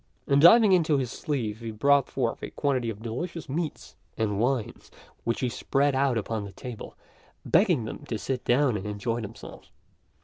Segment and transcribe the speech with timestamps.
[0.25, 4.89] And diving into his sleeve he brought forth a quantity of delicious meats and wines
[5.25, 6.95] which he spread out upon the table,
[7.45, 9.69] begging them to sit down and enjoy themselves.